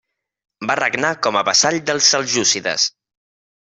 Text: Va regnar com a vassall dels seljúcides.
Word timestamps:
Va 0.69 0.77
regnar 0.79 1.11
com 1.27 1.37
a 1.41 1.45
vassall 1.49 1.79
dels 1.91 2.11
seljúcides. 2.15 2.89